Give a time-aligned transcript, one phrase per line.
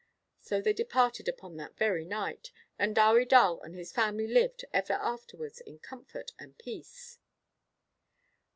[0.39, 2.49] So they departed upon that very night.
[2.79, 7.19] And Dewi Dal and his family lived, ever afterwards, in comfort and peace.'